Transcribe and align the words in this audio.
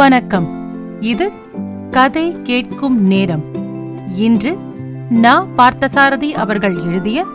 வணக்கம். 0.00 0.48
இது 1.02 1.30
கதை 1.90 2.42
கேட்கும் 2.42 3.06
நேரம். 3.06 3.54
இன்று 4.14 4.56
நா. 5.10 5.44
பார்த்தசாரதி 5.44 6.30
அவர்கள் 6.30 6.76
எழுதிய 6.76 7.26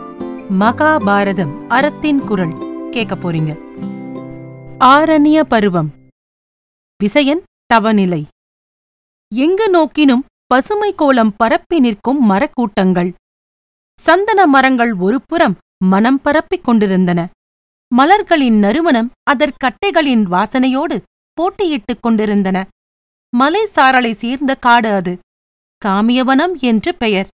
மகாபாரதம் 0.58 1.66
அறத்தின் 1.66 2.18
குரல். 2.18 2.88
கேட்க 2.90 3.14
போறீங்க. 3.14 3.58
ஆரண்ய 4.80 5.40
பருவம். 5.40 5.92
விசயன் 7.02 7.42
தவநிலை. 7.74 8.24
எங்கு 9.34 9.70
நோக்கினும் 9.70 10.24
பசுமை 10.46 10.94
கோலம் 10.94 11.34
பரப்பி 11.36 11.80
நிற்கும் 11.80 12.30
மரக்கூட்டங்கள். 12.30 13.12
சந்தன 14.00 14.46
மரங்கள் 14.46 14.94
ஒரு 14.94 15.20
புறம் 15.26 15.56
மனம் 15.84 16.20
பரப்பிக் 16.20 16.64
கொண்டிருந்தன. 16.64 17.28
மலர்களின் 17.96 18.58
நறுமணம் 18.58 19.10
அதற்கட்டைகளின் 19.30 20.26
வாசனையோடு 20.30 21.00
போட்டியிட்டுக் 21.40 22.00
கொண்டிருந்தன. 22.00 22.66
மலை 23.36 23.68
சாரலை 23.74 24.12
சேர்ந்த 24.12 24.54
காடு 24.54 24.90
அது. 24.92 25.18
காமியவனம் 25.84 26.54
என்று 26.60 26.94
பெயர். 26.94 27.28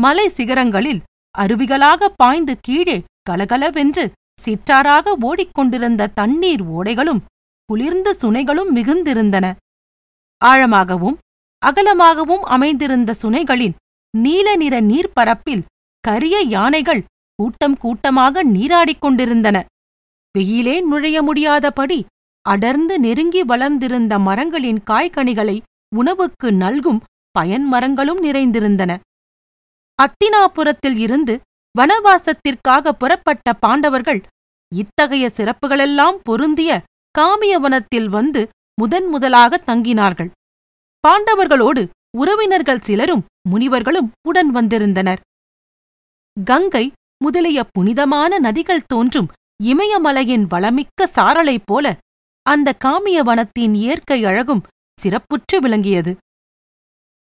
மலை 0.00 0.28
சிகரங்களில் 0.28 1.00
அருவிகளாக 1.38 2.08
பாய்ந்து 2.16 2.56
கீழே 2.60 3.02
கலகலவென்று 3.22 4.12
சிற்றாராக 4.44 5.14
ஓடிக்கொண்டிருந்த 5.20 6.06
தண்ணீர் 6.06 6.62
ஓடைகளும் 6.64 7.20
குளிர்ந்த 7.64 8.16
சுனைகளும் 8.22 8.70
மிகுந்திருந்தன. 8.74 9.56
ஆழமாகவும் 10.44 11.16
அகலமாகவும் 11.66 12.44
அமைந்திருந்த 12.54 13.16
சுனைகளின் 13.22 13.74
நீல 14.16 14.56
நிற 14.56 14.80
நீர்ப்பரப்பில் 14.80 15.62
கரிய 16.00 16.40
யானைகள் 16.40 17.04
கூட்டம் 17.34 17.76
கூட்டமாக 17.76 18.44
நீராடிக் 18.44 18.98
கொண்டிருந்தன. 18.98 19.66
வெயிலே 20.32 20.80
நுழைய 20.80 21.22
முடியாதபடி 21.22 22.04
அடர்ந்து 22.46 22.94
நெருங்கி 22.98 23.42
வளர்ந்திருந்த 23.42 24.18
மரங்களின் 24.18 24.80
காய்கனிகளை 24.90 25.56
உணவுக்கு 25.96 26.48
நல்கும் 26.52 27.00
பயன் 27.30 27.66
மரங்களும் 27.66 28.20
நிறைந்திருந்தன. 28.22 28.92
அத்தினாபுரத்தில் 29.98 30.96
இருந்து 30.96 31.34
வனவாசத்திற்காக 31.74 32.92
புறப்பட்ட 32.92 33.52
பாண்டவர்கள் 33.54 34.20
இத்தகைய 34.72 35.24
சிறப்புகளெல்லாம் 35.36 36.18
பொருந்திய 36.22 36.70
காமியவனத்தில் 37.18 38.08
வந்து 38.08 38.42
முதன் 38.80 39.06
முதலாக 39.06 39.60
தங்கினார்கள். 39.66 40.30
பாண்டவர்களோடு 41.04 41.82
உறவினர்கள் 42.18 42.80
சிலரும் 42.80 43.24
முனிவர்களும் 43.48 44.08
உடன் 44.28 44.50
வந்திருந்தனர். 44.50 45.20
கங்கை 46.36 46.84
முதலிய 47.24 47.58
புனிதமான 47.72 48.38
நதிகள் 48.40 48.86
தோன்றும் 48.86 49.28
இமயமலையின் 49.64 50.46
வளமிக்க 50.50 51.06
சாரலை 51.14 51.56
போல 51.64 51.86
அந்த 52.46 52.68
காமிய 52.84 53.18
வனத்தின் 53.22 53.74
இயற்கை 53.74 54.24
அழகும் 54.24 54.62
சிறப்புற்று 54.98 55.56
விளங்கியது. 55.60 56.12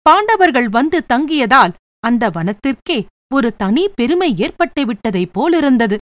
பாண்டவர்கள் 0.06 0.68
வந்து 0.68 0.98
தங்கியதால் 1.12 1.72
அந்த 1.98 2.30
வனத்திற்கே 2.30 2.98
ஒரு 3.34 3.48
தனி 3.56 3.84
பெருமை 3.88 4.30
ஏற்பட்டுவிட்டதைப் 4.44 5.32
போலிருந்தது. 5.32 5.96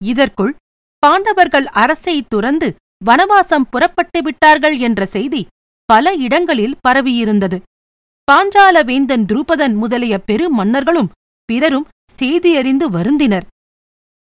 இதற்குள் 0.00 0.52
பாண்டவர்கள் 0.98 1.66
அரசை 1.82 2.16
துறந்து 2.22 2.68
வனவாசம் 3.04 3.68
புறப்பட்டு 3.70 4.22
விட்டார்கள் 4.22 4.78
என்ற 4.78 5.06
செய்தி 5.06 5.42
பல 5.84 6.12
இடங்களில் 6.14 6.78
பரவியிருந்தது. 6.88 7.58
பாஞ்சால 8.28 8.84
வேந்தன் 8.84 9.24
துருபதன் 9.24 9.74
முதலிய 9.74 10.14
பெரு 10.18 10.50
மன்னர்களும் 10.50 11.12
பிறரும் 11.44 11.88
செய்தியறிந்து 12.18 12.86
வருந்தினர். 12.96 13.46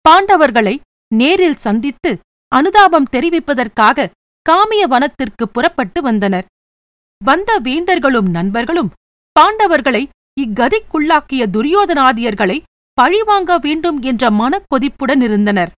பாண்டவர்களை 0.04 0.74
நேரில் 1.14 1.62
சந்தித்து 1.66 2.10
அனுதாபம் 2.56 3.10
தெரிவிப்பதற்காக 3.12 4.08
காமிய 4.46 4.82
வனத்திற்கு 4.86 5.44
புறப்பட்டு 5.48 6.00
வந்தனர். 6.02 6.46
வந்த 7.20 7.50
வேந்தர்களும் 7.60 8.28
நண்பர்களும் 8.36 8.90
பாண்டவர்களை 9.36 10.02
இக்கதிக்குள்ளாக்கிய 10.40 11.42
துரியோதனாதியர்களை 11.54 12.58
பழிவாங்க 12.98 13.52
வேண்டும் 13.58 13.98
என்ற 14.02 14.30
மனக்கொதிப்புடன் 14.30 15.22
இருந்தனர். 15.22 15.70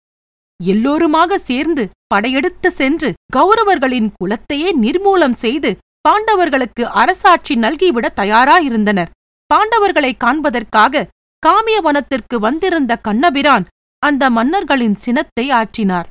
எல்லோருமாக 0.61 1.39
சேர்ந்து 1.39 1.85
படையெடுத்து 2.07 2.69
சென்று 2.71 3.09
கௌரவர்களின் 3.37 4.09
குலத்தையே 4.19 4.71
நிர்மூலம் 4.85 5.37
செய்து 5.45 5.71
பாண்டவர்களுக்கு 6.09 6.85
அரசாட்சி 7.03 7.55
நல்கிவிட 7.57 8.07
தயாராயிருந்தனர். 8.21 9.13
பாண்டவர்களை 9.51 10.13
காண்பதற்காக 10.25 11.05
காமியவனத்திற்கு 11.43 12.37
வந்திருந்த 12.47 12.93
கண்ணபிரான் 12.97 13.65
அந்த 13.99 14.31
மன்னர்களின் 14.31 14.97
சினத்தை 15.05 15.47
ஆற்றினார். 15.61 16.09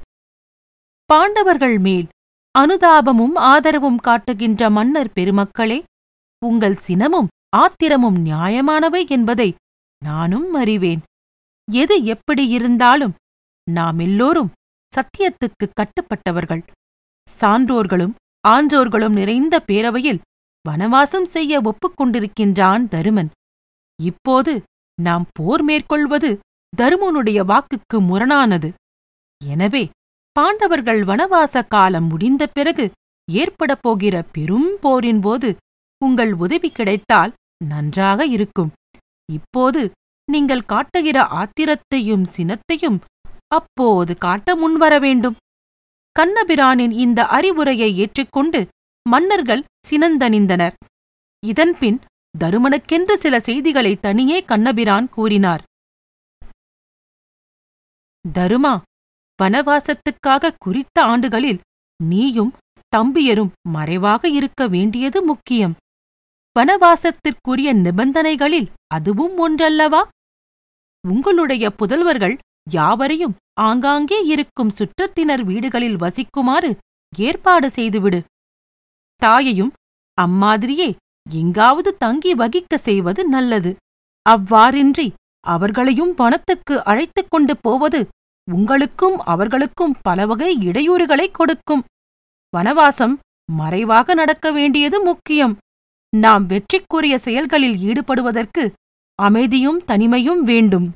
பாண்டவர்கள் 1.12 1.78
மேல் 1.80 2.08
அனுதாபமும் 2.56 3.36
ஆதரவும் 3.52 3.98
காட்டுகின்ற 3.98 4.70
மன்னர் 4.70 5.10
பெருமக்களே 5.16 5.78
உங்கள் 6.42 6.78
சினமும் 6.88 7.28
ஆத்திரமும் 7.58 8.18
நியாயமானவை 8.26 9.02
என்பதை 9.08 9.48
நானும் 10.02 10.54
அறிவேன். 10.54 11.02
எது 11.68 11.96
எப்படி 12.04 12.44
இருந்தாலும் 12.48 13.14
நாம் 13.68 14.00
எல்லோரும் 14.00 14.54
சத்தியத்துக்கு 14.94 15.66
கட்டுப்பட்டவர்கள். 15.80 16.64
சான்றோர்களும் 17.28 18.14
ஆன்றோர்களும் 18.48 19.14
நிறைந்த 19.14 19.56
பேரவையில் 19.68 20.24
வனவாசம் 20.70 21.30
செய்ய 21.36 21.62
ஒப்புக்கொண்டிருக்கின்றான் 21.62 22.86
தருமன். 22.88 23.32
இப்போது 24.00 24.54
நாம் 24.98 25.26
போர் 25.34 25.64
மேற்கொள்வது 25.64 26.32
தருமனுடைய 26.74 27.40
வாக்குக்கு 27.44 28.00
முரணானது. 28.10 28.72
எனவே 29.42 29.84
பாண்டவர்கள் 30.36 31.02
வனவாச 31.04 31.64
காலம் 31.68 32.08
முடிந்த 32.08 32.44
பிறகு 32.48 32.86
ஏற்படப் 33.28 33.82
போகிற 33.82 34.16
பெரும் 34.36 34.70
போரின் 34.82 35.20
போது 35.20 35.50
உங்கள் 36.02 36.34
உதவி 36.34 36.70
கிடைத்தால் 36.70 37.32
நன்றாக 37.66 38.26
இருக்கும். 38.26 38.72
இப்போது 39.30 39.82
நீங்கள் 40.28 40.64
காட்டுகிற 40.66 41.18
ஆத்திரத்தையும் 41.40 42.26
சினத்தையும் 42.36 43.00
அப்போது 43.48 44.14
காட்ட 44.18 44.56
முன்வர 44.56 44.94
வேண்டும். 45.00 45.36
கண்ணபிரானின் 46.20 46.94
இந்த 47.04 47.20
அறிவுரையை 47.28 47.90
ஏற்றுக்கொண்டு 47.98 48.62
மன்னர்கள் 49.06 49.64
சினந்தணிந்தனர். 49.90 50.76
இதன்பின் 51.44 52.00
தருமனுக்கென்று 52.36 53.14
சில 53.14 53.36
செய்திகளை 53.40 53.94
தனியே 53.96 54.40
கண்ணபிரான் 54.44 55.10
கூறினார். 55.10 55.64
தருமா 58.26 58.74
வனவாசத்துக்காக 59.40 60.56
குறித்த 60.58 60.98
ஆண்டுகளில் 61.04 61.60
நீயும் 62.04 62.52
தம்பியரும் 62.96 63.52
மறைவாக 63.68 64.28
இருக்க 64.30 64.62
வேண்டியது 64.68 65.20
முக்கியம். 65.24 65.76
வனவாசத்திற்குரிய 66.56 67.70
நிபந்தனைகளில் 67.86 68.70
அதுவும் 68.88 69.36
ஒன்றல்லவா? 69.38 70.02
உங்களுடைய 71.08 71.66
புதல்வர்கள் 71.80 72.36
யாவரையும் 72.70 73.36
ஆங்காங்கே 73.60 74.20
இருக்கும் 74.24 74.74
சுற்றத்தினர் 74.78 75.44
வீடுகளில் 75.44 75.96
வசிக்குமாறு 75.96 76.72
ஏற்பாடு 77.14 77.70
செய்துவிடு. 77.72 78.20
தாயையும் 79.22 79.72
அம்மாதிரியே 80.18 80.90
எங்காவது 81.30 81.90
தங்கி 81.98 82.32
வகிக்க 82.36 82.76
செய்வது 82.78 83.22
நல்லது. 83.28 83.72
அவ்வாறின்றி 84.26 85.08
அவர்களையும் 85.46 86.14
வனத்துக்கு 86.14 86.76
அழைத்துக் 86.84 87.30
கொண்டு 87.30 87.54
போவது 87.58 88.00
உங்களுக்கும் 88.48 89.18
அவர்களுக்கும் 89.20 89.96
பலவகை 90.02 90.58
இடையூறுகளை 90.58 91.32
கொடுக்கும். 91.32 91.84
வனவாசம் 92.58 93.16
மறைவாக 93.52 94.14
நடக்க 94.14 94.52
வேண்டியது 94.52 95.02
முக்கியம். 95.02 95.58
நாம் 96.14 96.46
வெற்றிக்குரிய 96.50 97.16
செயல்களில் 97.16 97.78
ஈடுபடுவதற்கு 97.80 98.64
அமைதியும் 99.20 99.80
தனிமையும் 99.88 100.42
வேண்டும். 100.42 100.88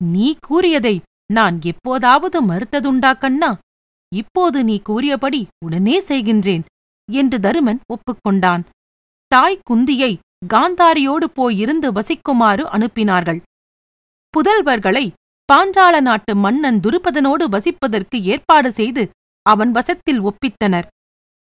நீ 0.00 0.36
கூறியதை 0.40 1.02
நான் 1.32 1.56
எப்போதாவது 1.62 2.38
மறுத்ததுண்டா 2.44 3.18
கண்ணா? 3.18 3.58
இப்போது 4.12 4.64
நீ 4.64 4.76
கூறியபடி 4.78 5.46
உடனே 5.64 6.00
செய்கின்றேன் 6.00 6.64
என்று 7.08 7.38
தருமன் 7.38 7.80
ஒப்புக்கொண்டான். 7.94 8.62
தாய் 9.26 9.58
குந்தியை 9.70 10.12
காந்தாரியோடு 10.54 11.26
போயிருந்து 11.36 11.88
வசிக்குமாறு 11.98 12.64
அனுப்பினார்கள். 12.76 13.40
புதல்வர்களை 14.34 15.12
பாஞ்சால 15.52 15.94
நாட்டு 16.00 16.32
மன்னன் 16.34 16.78
துருபதனோடு 16.84 17.44
வசிப்பதற்கு 17.54 18.16
ஏற்பாடு 18.32 18.70
செய்து 18.72 19.02
அவன் 19.46 19.72
வசத்தில் 19.72 20.20
ஒப்பித்தனர். 20.28 20.86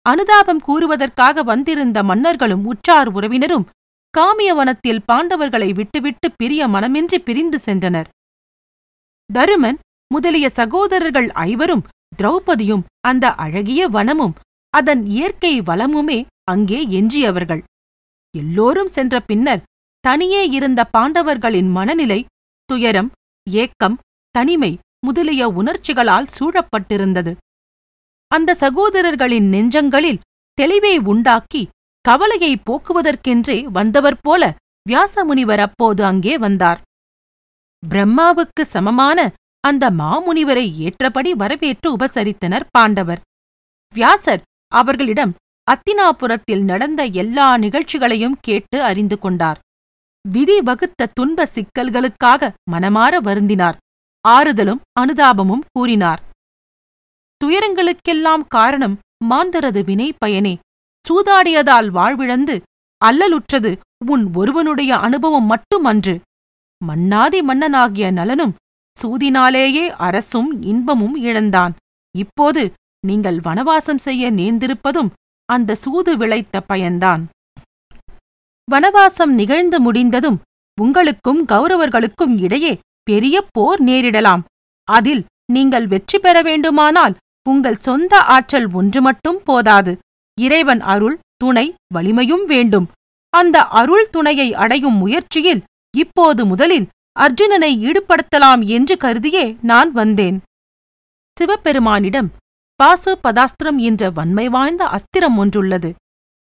அனுதாபம் 0.07 0.63
கூறுவதற்காக 0.67 1.43
வந்திருந்த 1.43 1.99
மன்னர்களும் 2.03 2.65
உற்றார் 2.65 3.09
உறவினரும் 3.09 3.69
காமியவனத்தில் 4.15 5.05
பாண்டவர்களை 5.11 5.69
விட்டுவிட்டு 5.75 6.29
பிரிய 6.33 6.63
மனமின்றி 6.69 7.19
பிரிந்து 7.19 7.59
சென்றனர். 7.67 8.09
தருமன் 9.31 9.79
முதலிய 10.15 10.47
சகோதரர்கள் 10.51 11.29
ஐவரும் 11.51 11.87
திரௌபதியும் 12.19 12.87
அந்த 13.09 13.27
அழகிய 13.45 13.83
வனமும் 13.89 14.35
அதன் 14.75 15.03
இயற்கை 15.07 15.53
வளமுமே 15.61 16.19
அங்கே 16.53 16.81
எஞ்சியவர்கள். 16.99 17.63
எல்லோரும் 18.35 18.91
சென்ற 18.97 19.15
பின்னர் 19.21 19.65
தனியே 20.05 20.43
இருந்த 20.49 20.81
பாண்டவர்களின் 20.97 21.71
மனநிலை 21.71 22.21
துயரம் 22.69 23.11
ஏக்கம் 23.53 24.01
தனிமை 24.35 24.73
முதலிய 25.07 25.43
உணர்ச்சிகளால் 25.49 26.29
சூழப்பட்டிருந்தது. 26.39 27.33
அந்த 28.31 28.57
சகோதரர்களின் 28.61 29.49
நெஞ்சங்களில் 29.49 30.23
தெளிவை 30.59 30.97
உண்டாக்கி 31.05 31.63
கவலையை 32.05 32.53
போக்குவதற்கென்றே 32.67 33.57
வந்தவர் 33.71 34.21
போல 34.23 34.43
வியாசமுனிவர் 34.89 35.59
அப்போது 35.59 36.05
அங்கே 36.05 36.39
வந்தார். 36.39 36.81
பிரம்மாவுக்கு 37.83 38.63
சமமான 38.65 39.19
அந்த 39.61 39.85
மாமுனிவரை 39.91 40.67
ஏற்றபடி 40.87 41.35
வரவேற்று 41.35 41.89
உபசரித்தனர் 41.97 42.67
பாண்டவர். 42.71 43.21
வியாசர் 43.95 44.43
அவர்களிடம் 44.73 45.35
அத்தினாபுரத்தில் 45.67 46.65
நடந்த 46.65 47.05
எல்லா 47.23 47.57
நிகழ்ச்சிகளையும் 47.57 48.37
கேட்டு 48.41 48.83
அறிந்து 48.83 49.19
கொண்டார். 49.19 49.59
விதி 50.29 50.61
வகுத்த 50.61 51.07
துன்ப 51.07 51.49
சிக்கல்களுக்காக 51.55 52.53
மனமாற 52.71 53.13
வருந்தினார். 53.21 53.77
ஆறுதலும் 54.29 54.81
அனுதாபமும் 55.01 55.65
கூறினார். 55.73 56.23
துயரங்களுக்கெல்லாம் 57.45 58.43
காரணம் 58.49 58.99
மாந்தரது 59.25 59.85
வினை 59.85 60.15
பயனே. 60.19 60.59
சூதாடியதால் 61.09 61.89
வாழ்விழந்து 61.91 62.61
அல்லலுற்றது 63.05 63.77
உன் 64.07 64.35
ஒருவனுடைய 64.35 64.97
அனுபவம் 64.97 65.45
மட்டுமன்று. 65.45 66.21
மன்னாதி 66.85 67.43
மன்னனாகிய 67.43 68.11
நலனும் 68.11 68.55
சூதினாலேயே 69.03 69.89
அரசும் 69.89 70.63
இன்பமும் 70.63 71.17
இழந்தான். 71.17 71.75
இப்போது 72.19 72.73
நீங்கள் 73.07 73.37
வனவாசம் 73.37 74.03
செய்ய 74.07 74.33
நேர்ந்திருப்பதும் 74.33 75.11
அந்த 75.45 75.75
சூது 75.75 76.17
விளைத்த 76.17 76.61
பயன்தான். 76.61 77.29
வனவாசம் 78.73 79.33
நிகழ்ந்து 79.41 79.79
முடிந்ததும் 79.81 80.39
உங்களுக்கும் 80.79 81.41
கௌரவர்களுக்கும் 81.53 82.35
இடையே 82.45 82.73
பெரிய 83.09 83.37
போர் 83.57 83.81
நேரிடலாம். 83.85 84.43
அதில் 84.89 85.23
நீங்கள் 85.53 85.87
வெற்றி 85.93 86.19
பெற 86.19 86.37
வேண்டுமானால் 86.49 87.15
உங்கள் 87.47 87.83
சொந்த 87.87 88.13
ஆற்றல் 88.35 88.69
ஒன்று 88.79 89.01
மட்டும் 89.03 89.41
போதாது. 89.49 89.93
இறைவன் 90.39 90.83
அருள் 90.95 91.17
துணை 91.37 91.67
வலிமையும் 91.95 92.45
வேண்டும். 92.45 92.87
அந்த 93.33 93.57
அருள் 93.81 94.07
துணையை 94.11 94.49
அடையும் 94.55 94.99
முயற்சியில் 95.03 95.65
இப்போது 95.95 96.43
முதலில் 96.45 96.87
அர்ஜுனனை 97.17 97.73
ஈடுபடுத்தலாம் 97.89 98.63
என்று 98.77 98.95
கருதியே 98.97 99.47
நான் 99.71 99.91
வந்தேன். 99.93 100.39
சிவபெருமானிடம் 101.37 102.29
பாசு 102.81 103.13
பதாஸ்திரம் 103.25 103.79
என்ற 103.89 104.11
வன்மை 104.19 104.47
வாய்ந்த 104.49 104.83
அஸ்திரம் 104.97 105.37
ஒன்றுள்ளது. 105.43 105.91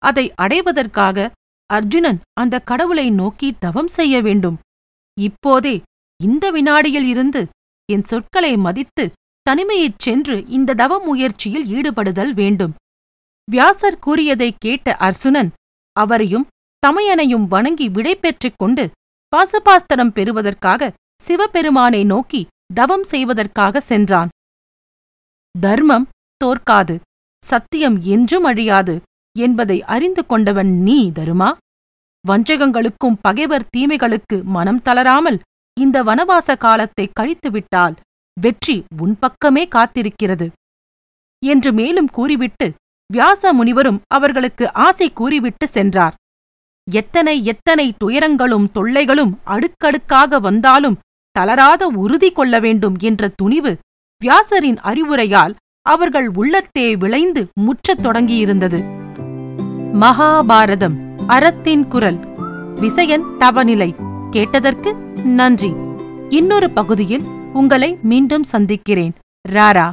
அதை 0.02 0.24
அடைவதற்காக 0.44 1.30
அர்ஜுனன் 1.72 2.20
அந்த 2.32 2.58
கடவுளை 2.60 3.10
நோக்கி 3.10 3.54
தவம் 3.58 3.88
செய்ய 3.88 4.22
வேண்டும். 4.22 4.58
இப்போதே 5.20 5.82
இந்த 6.22 6.50
வினாடியில் 6.50 7.06
இருந்து 7.06 7.46
என் 7.92 8.04
சொற்களை 8.04 8.56
மதித்து 8.56 9.10
தனிமையைச் 9.42 9.98
சென்று 9.98 10.46
இந்த 10.46 10.74
தவ 10.74 11.04
முயற்சியில் 11.04 11.66
ஈடுபடுதல் 11.66 12.34
வேண்டும். 12.34 12.74
வியாசர் 13.50 13.98
கூறியதைக் 13.98 14.56
கேட்ட 14.58 14.96
அர்சுனன் 15.00 15.50
அவரையும் 15.92 16.46
தமையனையும் 16.86 17.46
வணங்கி 17.48 17.88
விடை 17.88 18.16
பெற்றுக் 18.16 18.58
கொண்டு 18.58 18.90
பாசுபாஸ்தரம் 19.36 20.10
பெறுவதற்காக 20.10 20.92
சிவபெருமானை 21.22 22.04
நோக்கி 22.04 22.46
தவம் 22.74 23.02
செய்வதற்காக 23.02 23.80
சென்றான். 23.80 24.28
தர்மம் 25.60 26.08
தோற்காது 26.36 27.00
சத்தியம் 27.44 28.02
என்றும் 28.02 28.44
அழியாது 28.44 29.00
என்பதை 29.38 29.82
அறிந்து 29.82 30.26
கொண்டவன் 30.26 30.82
நீ 30.82 31.10
தருமா? 31.14 31.52
வஞ்சகங்களுக்கும் 32.28 33.16
பகைவர் 33.20 33.68
தீமைகளுக்கு 33.76 34.42
மனம் 34.44 34.80
தளராமல் 34.82 35.38
இந்த 35.80 36.02
வனவாச 36.02 36.56
காலத்தை 36.56 37.10
கழித்துவிட்டால் 37.20 37.94
வெற்றி 38.40 38.84
உன் 38.98 39.18
பக்கமே 39.18 39.68
காத்திருக்கிறது 39.74 40.46
என்று 41.38 41.72
மேலும் 41.72 42.10
கூறிவிட்டு 42.10 42.74
வியாச 43.12 43.52
முனிவரும் 43.52 44.00
அவர்களுக்கு 44.06 44.72
ஆசை 44.72 45.12
கூறிவிட்டு 45.12 45.66
சென்றார். 45.68 46.14
எத்தனை 46.90 47.44
எத்தனை 47.44 47.94
துயரங்களும் 48.04 48.70
தொல்லைகளும் 48.72 49.32
அடுக்கடுக்காக 49.44 50.40
வந்தாலும் 50.40 50.98
தளராத 51.32 51.86
உறுதி 51.86 52.30
கொள்ள 52.32 52.60
வேண்டும் 52.60 52.96
என்ற 52.98 53.28
துணிவு 53.28 53.72
வியாசரின் 54.20 54.78
அறிவுரையால் 54.82 55.54
அவர்கள் 55.86 56.28
உள்ளத்தே 56.34 56.96
விளைந்து 56.96 57.42
முற்றத் 57.60 58.02
தொடங்கியிருந்தது. 58.02 58.80
மகாபாரதம் 60.00 61.11
அறத்தின் 61.26 61.88
குரல். 61.88 62.18
விசயன் 62.80 63.24
தவநிலை. 63.38 63.94
கேட்டதற்கு 64.30 64.96
நன்றி. 65.24 65.72
இன்னொரு 66.28 66.70
பகுதியில் 66.70 67.22
உங்களை 67.52 67.98
மீண்டும் 68.02 68.42
சந்திக்கிறேன். 68.42 69.14
ராரா. 69.48 69.92